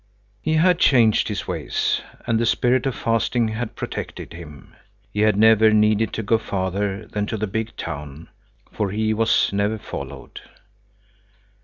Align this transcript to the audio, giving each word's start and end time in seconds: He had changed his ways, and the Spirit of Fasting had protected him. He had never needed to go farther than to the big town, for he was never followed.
He 0.41 0.55
had 0.55 0.79
changed 0.79 1.27
his 1.27 1.47
ways, 1.47 2.01
and 2.25 2.39
the 2.39 2.45
Spirit 2.47 2.87
of 2.87 2.95
Fasting 2.95 3.49
had 3.49 3.75
protected 3.75 4.33
him. 4.33 4.73
He 5.13 5.19
had 5.21 5.37
never 5.37 5.69
needed 5.69 6.11
to 6.13 6.23
go 6.23 6.39
farther 6.39 7.05
than 7.05 7.27
to 7.27 7.37
the 7.37 7.45
big 7.45 7.77
town, 7.77 8.29
for 8.71 8.89
he 8.89 9.13
was 9.13 9.53
never 9.53 9.77
followed. 9.77 10.41